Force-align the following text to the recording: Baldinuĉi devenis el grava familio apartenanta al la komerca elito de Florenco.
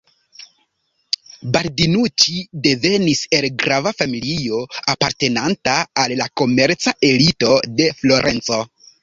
Baldinuĉi 1.57 2.37
devenis 2.67 3.21
el 3.41 3.47
grava 3.65 3.93
familio 3.99 4.63
apartenanta 4.95 5.77
al 6.07 6.17
la 6.23 6.29
komerca 6.43 6.97
elito 7.13 7.53
de 7.79 7.93
Florenco. 8.03 8.61